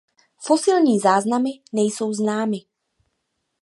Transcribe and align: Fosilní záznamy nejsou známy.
Fosilní 0.45 0.99
záznamy 0.99 1.49
nejsou 1.73 2.13
známy. 2.13 2.59